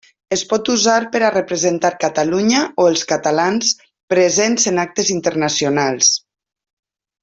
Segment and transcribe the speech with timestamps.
[0.35, 3.77] Es pot usar per a representar Catalunya, o els catalans
[4.15, 6.15] presents en actes internacionals.